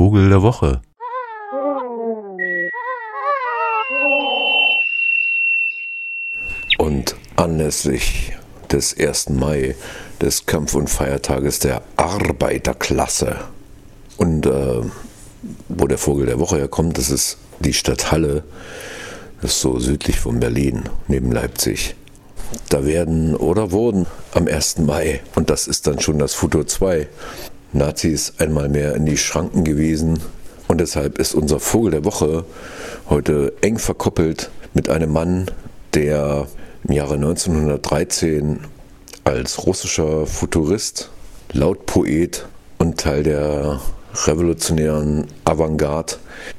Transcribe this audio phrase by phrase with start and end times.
[0.00, 0.80] Vogel der Woche.
[6.78, 8.32] Und anlässlich
[8.72, 9.28] des 1.
[9.28, 9.74] Mai,
[10.22, 13.40] des Kampf- und Feiertages der Arbeiterklasse.
[14.16, 14.80] Und äh,
[15.68, 18.42] wo der Vogel der Woche herkommt, das ist die Stadt Halle,
[19.42, 21.94] das ist so südlich von Berlin, neben Leipzig.
[22.70, 24.78] Da werden oder wurden am 1.
[24.78, 27.06] Mai, und das ist dann schon das Futur 2,
[27.72, 30.20] Nazis einmal mehr in die Schranken gewiesen.
[30.68, 32.44] Und deshalb ist unser Vogel der Woche
[33.08, 35.50] heute eng verkoppelt mit einem Mann,
[35.94, 36.46] der
[36.84, 38.60] im Jahre 1913
[39.24, 41.10] als russischer Futurist,
[41.52, 42.46] Lautpoet
[42.78, 43.80] und Teil der
[44.26, 46.14] revolutionären Avantgarde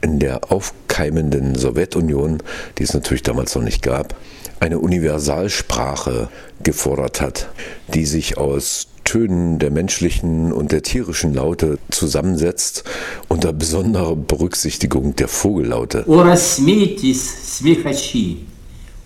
[0.00, 2.42] in der aufkeimenden Sowjetunion,
[2.78, 4.16] die es natürlich damals noch nicht gab,
[4.60, 6.28] eine Universalsprache
[6.62, 7.48] gefordert hat,
[7.92, 12.83] die sich aus Tönen der menschlichen und der tierischen Laute zusammensetzt,
[13.27, 16.03] unter besonderer Berücksichtigung der Vogellaute.
[16.07, 18.45] О, рассмейтесь, смехачи,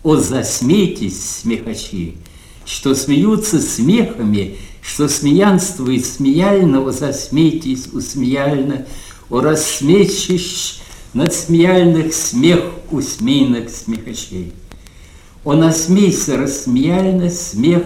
[0.04, 2.18] о, засмейтесь, смехачи,
[2.66, 8.86] что смеются смехами, что смеянствует смеяльно, о, засмейтесь, усмеяльно,
[9.30, 10.82] о, рассмейщись
[11.14, 14.54] над смеяльных смех усмейных смехачей.
[15.44, 17.84] О, насмейся рассмеяльно смех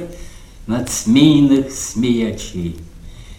[0.68, 2.78] над смейных смеячей.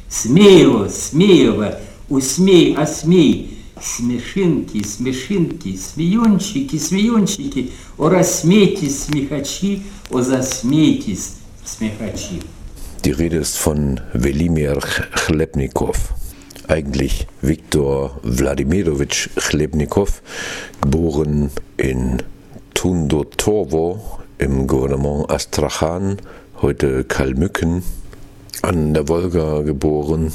[0.09, 11.35] Смеево, смеево, усмей, осмей, смешинки, смешинки, смеенчики, смеенчики, о, рассмейтесь, смехачи, о, засмейтесь,
[11.65, 12.43] смехачи.
[13.05, 14.79] Die Rede ist von Velimir
[15.15, 15.97] Chlebnikow,
[16.69, 20.21] eigentlich Viktor Wladimirovich Chlebnikow,
[20.83, 22.23] geboren in
[22.75, 26.19] Tundotorowo im Gouvernement Astrachan,
[26.66, 27.84] heute Kalmücken,
[28.64, 30.32] an der Wolga geboren.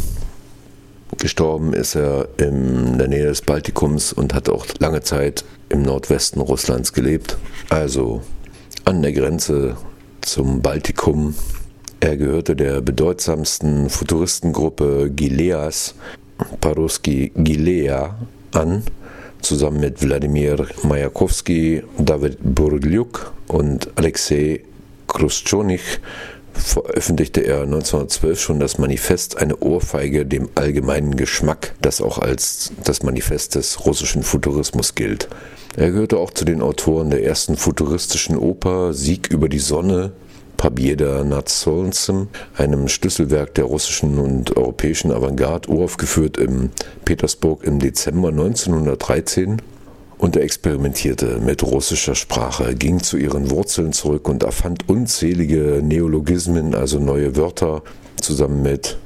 [1.18, 6.40] Gestorben ist er in der Nähe des Baltikums und hat auch lange Zeit im Nordwesten
[6.40, 7.36] Russlands gelebt,
[7.68, 8.22] also
[8.84, 9.76] an der Grenze
[10.20, 11.34] zum Baltikum.
[11.98, 15.96] Er gehörte der bedeutsamsten Futuristengruppe Gileas,
[16.60, 18.16] Paruski Gilea,
[18.52, 18.84] an,
[19.42, 24.60] zusammen mit Wladimir Majakowski, David Burgliuk und Alexei
[25.10, 26.00] Kruschtschonich
[26.54, 33.02] veröffentlichte er 1912 schon das Manifest Eine Ohrfeige dem allgemeinen Geschmack, das auch als das
[33.02, 35.28] Manifest des russischen Futurismus gilt.
[35.76, 40.12] Er gehörte auch zu den Autoren der ersten futuristischen Oper Sieg über die Sonne,
[40.56, 46.70] Pabieda nad Solncem, einem Schlüsselwerk der russischen und europäischen Avantgarde, uraufgeführt in
[47.04, 49.62] Petersburg im Dezember 1913
[50.20, 56.74] und er experimentierte mit russischer Sprache, ging zu ihren Wurzeln zurück und erfand unzählige Neologismen,
[56.74, 57.82] also neue Wörter.
[58.20, 58.98] Zusammen mit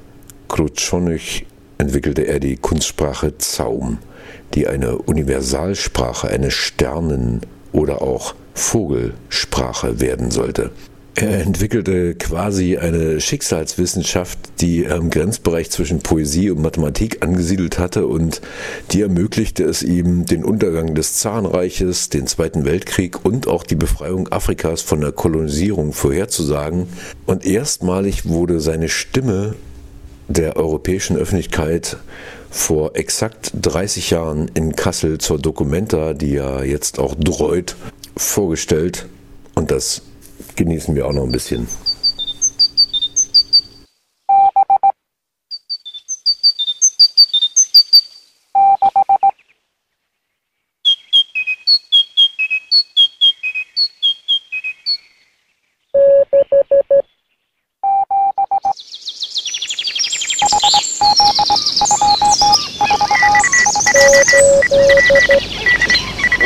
[0.48, 1.46] Krutschonich
[1.78, 3.98] entwickelte er die Kunstsprache Zaum,
[4.54, 10.72] die eine Universalsprache, eine Sternen- oder auch Vogelsprache werden sollte.
[11.16, 18.40] Er entwickelte quasi eine Schicksalswissenschaft, die im Grenzbereich zwischen Poesie und Mathematik angesiedelt hatte und
[18.90, 24.26] die ermöglichte es ihm, den Untergang des Zarenreiches, den Zweiten Weltkrieg und auch die Befreiung
[24.32, 26.88] Afrikas von der Kolonisierung vorherzusagen.
[27.26, 29.54] Und erstmalig wurde seine Stimme
[30.26, 31.96] der europäischen Öffentlichkeit
[32.50, 37.76] vor exakt 30 Jahren in Kassel zur Documenta, die ja jetzt auch dreut,
[38.16, 39.06] vorgestellt.
[39.54, 40.02] Und das
[40.56, 41.66] genießen wir auch noch ein bisschen.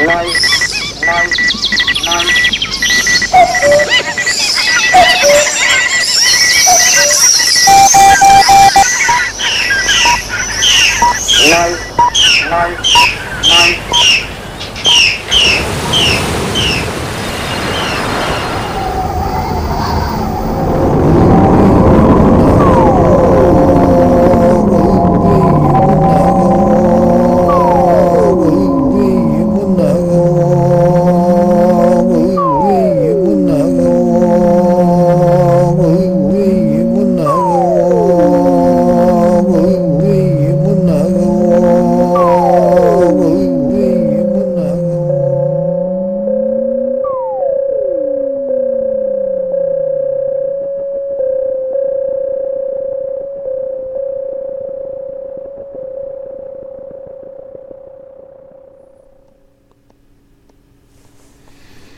[0.07, 0.27] Nein,
[1.05, 1.31] nein,
[2.05, 3.08] nein.
[3.41, 4.03] Oh, my
[5.63, 5.68] God.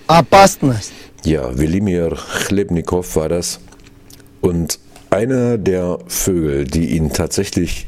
[0.09, 0.91] опасность.
[1.23, 3.59] Ja, Welimir Chlebnikow war das.
[4.41, 4.79] Und
[5.09, 7.87] einer der Vögel, die ihn tatsächlich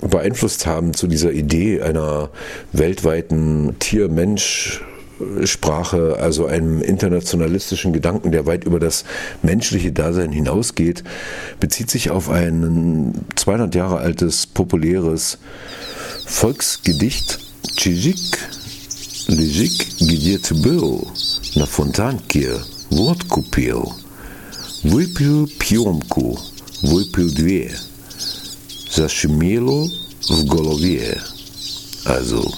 [0.00, 2.30] beeinflusst haben zu dieser Idee einer
[2.72, 9.04] weltweiten Tier-Mensch-Sprache, also einem internationalistischen Gedanken, der weit über das
[9.42, 11.04] menschliche Dasein hinausgeht,
[11.60, 15.36] bezieht sich auf ein 200 Jahre altes populäres
[16.26, 17.40] Volksgedicht
[17.76, 18.38] Чижик,
[19.28, 21.08] Лежик, где ты был?
[21.54, 22.52] На фонтанке
[22.90, 23.94] водку пил.
[24.82, 26.38] Выпил пьемку,
[26.82, 27.74] выпил две.
[28.94, 29.88] Zashimelo
[30.28, 31.18] w Golowie.
[32.04, 32.52] Also,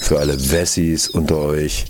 [0.00, 1.86] für alle Wessis unter euch,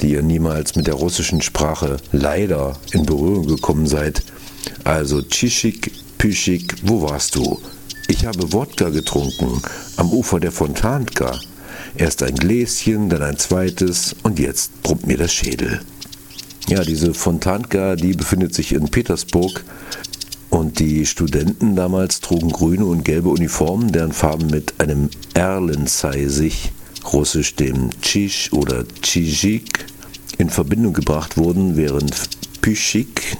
[0.00, 4.22] die ihr niemals mit der russischen Sprache leider in Berührung gekommen seid.
[4.84, 7.60] Also, Tschishik, Püschik, wo warst du?
[8.06, 9.62] Ich habe Wodka getrunken
[9.96, 11.40] am Ufer der Fontanka.
[11.95, 15.81] Erst ein Gläschen, dann ein zweites und jetzt brummt mir das Schädel.
[16.67, 19.63] Ja, diese Fontanka, die befindet sich in Petersburg
[20.49, 26.71] und die Studenten damals trugen grüne und gelbe Uniformen, deren Farben mit einem Erlenzeisig,
[27.11, 29.85] russisch dem Tschisch oder Tschijik,
[30.37, 32.13] in Verbindung gebracht wurden, während
[32.61, 33.37] Püschik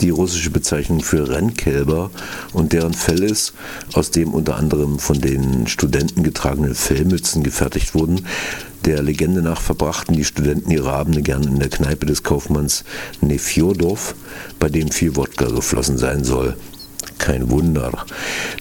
[0.00, 2.10] die russische Bezeichnung für Rennkälber
[2.52, 3.54] und deren Fell ist,
[3.94, 8.26] aus dem unter anderem von den Studenten getragenen Fellmützen gefertigt wurden.
[8.84, 12.84] Der Legende nach verbrachten die Studenten ihre Abende gern in der Kneipe des Kaufmanns
[13.20, 14.14] Nefjodov,
[14.58, 16.56] bei dem viel Wodka geflossen sein soll.
[17.18, 18.04] Kein Wunder.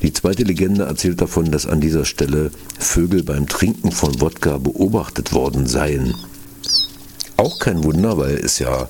[0.01, 5.33] Die zweite Legende erzählt davon, dass an dieser Stelle Vögel beim Trinken von Wodka beobachtet
[5.33, 6.15] worden seien.
[7.37, 8.87] Auch kein Wunder, weil es ja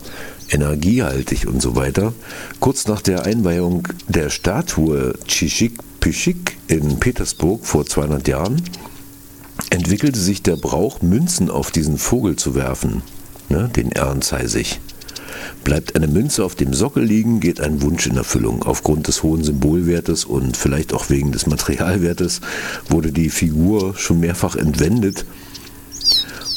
[0.50, 2.14] energiehaltig und so weiter.
[2.60, 8.62] Kurz nach der Einweihung der Statue Tschishik Püschik in Petersburg vor 200 Jahren
[9.72, 13.02] entwickelte sich der Brauch, Münzen auf diesen Vogel zu werfen,
[13.50, 14.80] ne, den Ehrenzeisig.
[15.64, 18.64] Bleibt eine Münze auf dem Sockel liegen, geht ein Wunsch in Erfüllung.
[18.64, 22.42] Aufgrund des hohen Symbolwertes und vielleicht auch wegen des Materialwertes
[22.88, 25.26] wurde die Figur schon mehrfach entwendet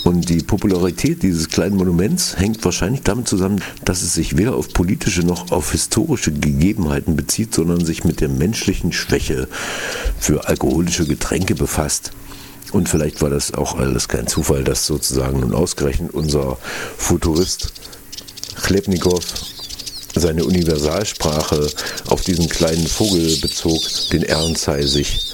[0.04, 4.72] und die Popularität dieses kleinen Monuments hängt wahrscheinlich damit zusammen, dass es sich weder auf
[4.72, 9.48] politische noch auf historische Gegebenheiten bezieht, sondern sich mit der menschlichen Schwäche
[10.18, 12.12] für alkoholische Getränke befasst.
[12.72, 16.58] Und vielleicht war das auch alles kein Zufall, dass sozusagen nun ausgerechnet unser
[16.96, 17.72] Futurist
[18.62, 19.20] Chlebnikow
[20.14, 21.70] seine Universalsprache
[22.08, 23.80] auf diesen kleinen Vogel bezog,
[24.12, 25.27] den Ernzeisig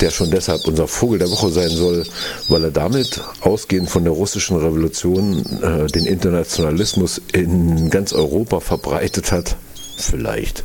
[0.00, 2.04] der schon deshalb unser Vogel der Woche sein soll,
[2.48, 9.32] weil er damit, ausgehend von der russischen Revolution, äh, den Internationalismus in ganz Europa verbreitet
[9.32, 9.56] hat.
[9.98, 10.62] Vielleicht.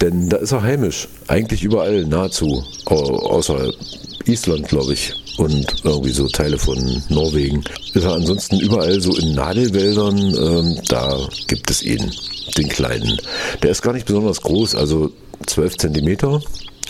[0.00, 1.08] Denn da ist er heimisch.
[1.28, 2.64] Eigentlich überall, nahezu.
[2.86, 3.72] Außer
[4.26, 5.14] Island, glaube ich.
[5.38, 7.62] Und irgendwie so Teile von Norwegen.
[7.94, 10.18] Ist er ansonsten überall so in Nadelwäldern.
[10.18, 11.16] Ähm, da
[11.46, 12.10] gibt es ihn,
[12.58, 13.18] den kleinen.
[13.62, 15.12] Der ist gar nicht besonders groß, also
[15.46, 16.42] 12 Zentimeter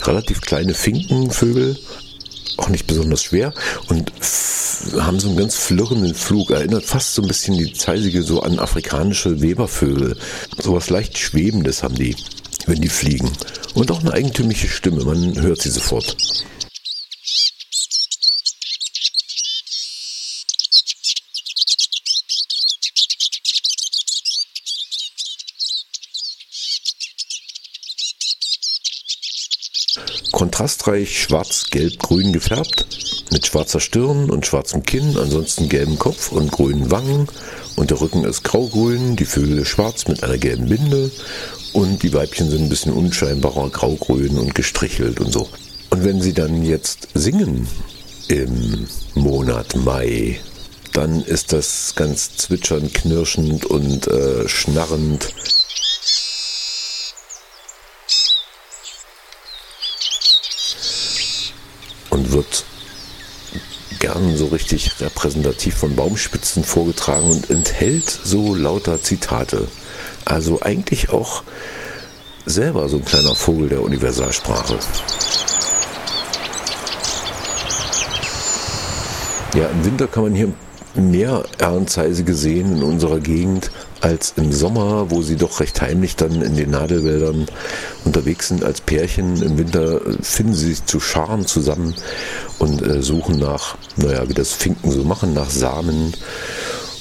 [0.07, 1.79] relativ kleine Finkenvögel,
[2.57, 3.53] auch nicht besonders schwer
[3.89, 4.13] und
[4.99, 6.51] haben so einen ganz flirrenden Flug.
[6.51, 10.17] Erinnert fast so ein bisschen die Zeisige so an afrikanische Webervögel.
[10.59, 12.17] So was leicht Schwebendes haben die,
[12.67, 13.31] wenn die fliegen.
[13.75, 16.17] Und auch eine eigentümliche Stimme, man hört sie sofort.
[30.41, 32.87] Kontrastreich schwarz-gelb-grün gefärbt,
[33.31, 37.29] mit schwarzer Stirn und schwarzem Kinn, ansonsten gelbem Kopf und grünen Wangen.
[37.77, 41.11] Und der Rücken ist graugrün, die Vögel schwarz mit einer gelben Binde
[41.75, 45.47] und die Weibchen sind ein bisschen unscheinbarer graugrün und gestrichelt und so.
[45.91, 47.69] Und wenn sie dann jetzt singen
[48.29, 50.41] im Monat Mai,
[50.95, 55.35] dann ist das ganz zwitschernd, knirschend und äh, schnarrend.
[62.41, 62.65] Wird
[63.99, 69.69] gern so richtig repräsentativ von Baumspitzen vorgetragen und enthält so lauter Zitate.
[70.25, 71.43] Also eigentlich auch
[72.47, 74.79] selber so ein kleiner Vogel der Universalsprache.
[79.55, 80.53] Ja, im Winter kann man hier
[80.95, 86.43] mehr Ernzeisige sehen in unserer Gegend als im Sommer, wo sie doch recht heimlich dann
[86.43, 87.47] in den Nadelwäldern
[88.05, 89.43] unterwegs sind als Pärchen.
[89.43, 91.95] Im Winter finden sie sich zu Scharen zusammen
[92.59, 96.15] und äh, suchen nach, naja, wie das Finken so machen, nach Samen.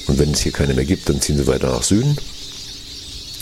[0.06, 2.16] Und wenn es hier keine mehr gibt, dann ziehen sie weiter nach Süden.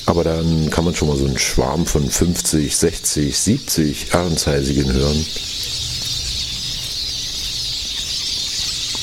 [0.07, 5.27] Aber dann kann man schon mal so einen Schwarm von 50, 60, 70 Ahrenzeisigen hören.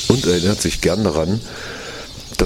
[0.08, 1.40] Und erinnert sich gern daran,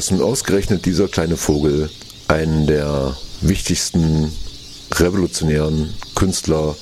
[0.01, 1.91] dass nun ausgerechnet dieser kleine Vogel
[2.27, 4.33] einen der wichtigsten
[4.93, 6.75] revolutionären Künstler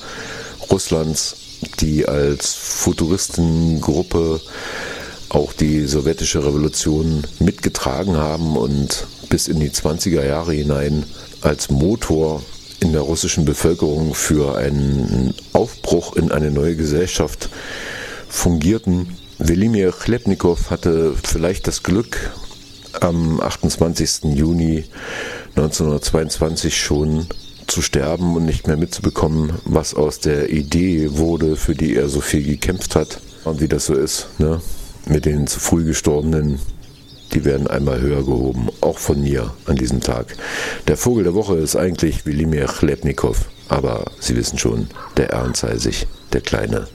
[0.71, 1.35] Russlands,
[1.81, 4.41] die als Futuristengruppe
[5.31, 11.03] auch die sowjetische Revolution mitgetragen haben und bis in die 20er Jahre hinein
[11.41, 12.45] als Motor
[12.79, 17.49] in der russischen Bevölkerung für einen Aufbruch in eine neue Gesellschaft
[18.29, 19.19] fungierten.
[19.39, 22.31] Welimir Chlebnikow hatte vielleicht das Glück,
[23.03, 24.35] am 28.
[24.35, 24.85] Juni
[25.57, 27.27] 1922 schon
[27.67, 32.21] zu sterben und nicht mehr mitzubekommen, was aus der Idee wurde, für die er so
[32.21, 33.21] viel gekämpft hat.
[33.45, 34.61] Und wie das so ist, ne?
[35.07, 36.59] mit den zu früh gestorbenen,
[37.33, 40.37] die werden einmal höher gehoben, auch von mir an diesem Tag.
[40.87, 43.39] Der Vogel der Woche ist eigentlich Wilimir Chlebnikow,
[43.69, 46.89] aber Sie wissen schon, der Ernst sich, der kleine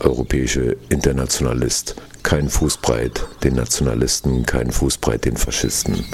[0.00, 1.96] europäische Internationalist.
[2.22, 6.04] Kein Fußbreit den Nationalisten, kein Fußbreit den Faschisten.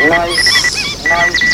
[0.09, 1.52] nice, nice.